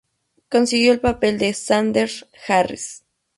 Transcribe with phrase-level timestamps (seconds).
[0.49, 2.09] Consiguió el papel de Xander
[2.47, 3.03] Harris.